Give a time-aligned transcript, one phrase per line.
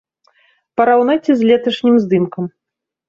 [0.79, 2.43] Параўнайце з леташнім здымкам.